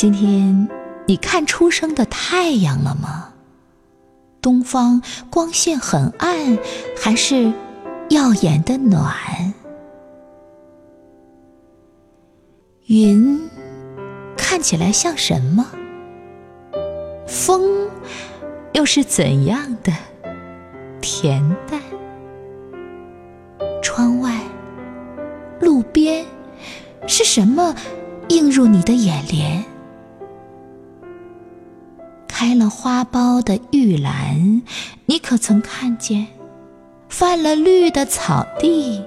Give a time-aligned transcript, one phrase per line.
[0.00, 0.66] 今天
[1.06, 3.34] 你看初升的太阳了吗？
[4.40, 6.56] 东方光线很暗，
[6.98, 7.52] 还是
[8.08, 9.52] 耀眼的暖？
[12.86, 13.46] 云
[14.38, 15.66] 看起来像什么？
[17.26, 17.86] 风
[18.72, 19.92] 又是怎样的
[21.02, 21.78] 恬淡？
[23.82, 24.40] 窗外、
[25.60, 26.24] 路边
[27.06, 27.74] 是什么
[28.30, 29.62] 映入你的眼帘？
[32.42, 34.62] 开了花苞的玉兰，
[35.04, 36.26] 你可曾看见？
[37.10, 39.04] 泛了绿的草地，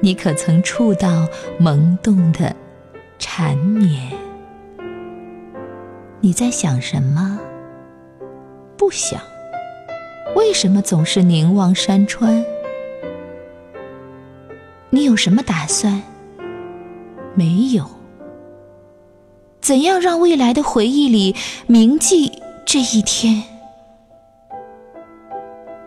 [0.00, 1.26] 你可曾触到
[1.58, 2.54] 萌动的
[3.18, 4.12] 缠绵？
[6.20, 7.40] 你在想什么？
[8.76, 9.20] 不想。
[10.36, 12.44] 为什么总是凝望山川？
[14.90, 16.00] 你有什么打算？
[17.34, 17.84] 没有。
[19.60, 21.34] 怎样让未来的回忆里
[21.66, 22.30] 铭记？
[22.72, 23.42] 这一天，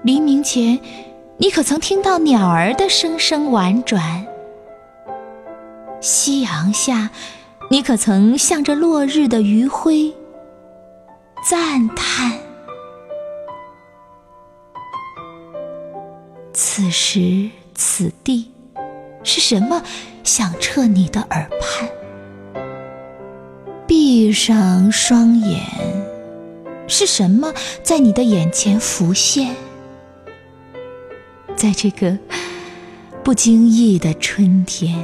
[0.03, 0.78] 黎明前，
[1.38, 4.28] 你可曾听到鸟儿的声声婉转？
[6.02, 7.09] 夕阳下，
[7.70, 10.14] 你可曾向着落日的余晖
[11.50, 12.34] 赞叹？
[16.52, 18.52] 此时此地，
[19.23, 19.81] 是什么
[20.25, 21.90] 响彻你的耳畔？
[23.88, 25.62] 闭上双眼。
[26.88, 29.56] 是什么在你的眼前浮现？
[31.56, 32.17] 在这个
[33.23, 35.03] 不经意的春天，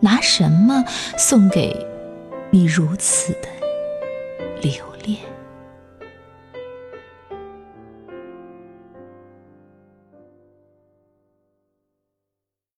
[0.00, 0.84] 拿什么
[1.18, 1.86] 送给
[2.50, 3.48] 你如此的
[4.62, 4.87] 留？